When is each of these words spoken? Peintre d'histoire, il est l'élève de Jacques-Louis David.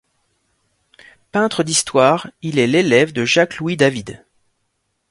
Peintre 1.31 1.61
d'histoire, 1.63 2.31
il 2.41 2.57
est 2.57 2.65
l'élève 2.65 3.13
de 3.13 3.23
Jacques-Louis 3.23 3.77
David. 3.77 4.25